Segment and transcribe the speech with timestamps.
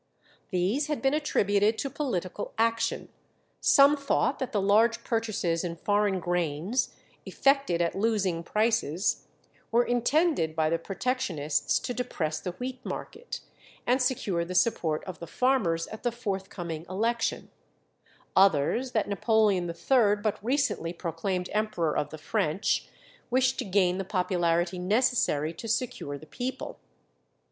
[0.49, 3.09] These had been attributed to political action;
[3.59, 9.27] some thought that the large purchases in foreign grains, effected at losing prices,
[9.71, 13.41] were intended by the protectionists to depress the wheat market,
[13.85, 17.51] and secure the support of the farmers at the forthcoming election;
[18.35, 22.87] others, that Napoleon III., but recently proclaimed Emperor of the French,
[23.29, 26.79] wished to gain the popularity necessary to secure the people.